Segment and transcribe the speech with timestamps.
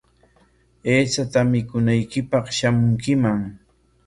[0.93, 3.39] Aychata mikunanchikpaq shamunkiman.